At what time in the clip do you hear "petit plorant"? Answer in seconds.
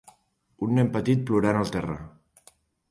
0.97-1.61